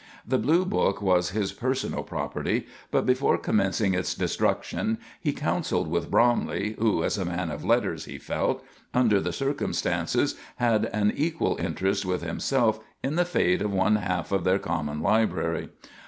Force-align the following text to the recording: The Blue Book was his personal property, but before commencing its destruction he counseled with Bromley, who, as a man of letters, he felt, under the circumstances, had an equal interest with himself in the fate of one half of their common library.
The 0.25 0.39
Blue 0.39 0.65
Book 0.65 0.99
was 0.99 1.29
his 1.29 1.53
personal 1.53 2.01
property, 2.01 2.65
but 2.89 3.05
before 3.05 3.37
commencing 3.37 3.93
its 3.93 4.15
destruction 4.15 4.97
he 5.19 5.31
counseled 5.31 5.87
with 5.91 6.09
Bromley, 6.09 6.73
who, 6.79 7.03
as 7.03 7.19
a 7.19 7.23
man 7.25 7.51
of 7.51 7.63
letters, 7.63 8.05
he 8.05 8.17
felt, 8.17 8.65
under 8.95 9.19
the 9.19 9.31
circumstances, 9.31 10.33
had 10.55 10.85
an 10.85 11.13
equal 11.15 11.55
interest 11.59 12.03
with 12.03 12.23
himself 12.23 12.79
in 13.03 13.13
the 13.15 13.25
fate 13.25 13.61
of 13.61 13.71
one 13.71 13.97
half 13.97 14.31
of 14.31 14.43
their 14.43 14.57
common 14.57 15.03
library. 15.03 15.69